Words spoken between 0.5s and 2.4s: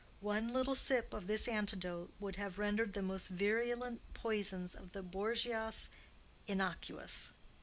little sip of this antidote would